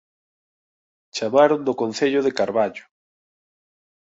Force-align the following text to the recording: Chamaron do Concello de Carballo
Chamaron 1.15 1.61
do 1.67 1.77
Concello 1.81 2.21
de 2.23 2.31
Carballo 2.39 2.85